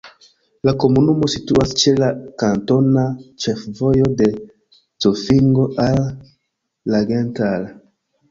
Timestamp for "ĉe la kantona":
1.81-3.03